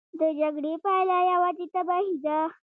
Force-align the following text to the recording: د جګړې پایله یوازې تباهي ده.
د 0.19 0.21
جګړې 0.39 0.73
پایله 0.83 1.17
یوازې 1.31 1.65
تباهي 1.73 2.13
ده. 2.25 2.39